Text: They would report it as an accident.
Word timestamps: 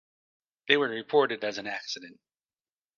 They 0.67 0.77
would 0.77 0.89
report 0.89 1.31
it 1.31 1.43
as 1.43 1.59
an 1.59 1.67
accident. 1.67 2.19